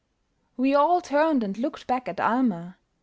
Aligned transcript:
We 0.57 0.73
all 0.73 0.99
turned 0.99 1.43
and 1.43 1.55
looked 1.59 1.85
back 1.85 2.09
at 2.09 2.19
Almer. 2.19 2.79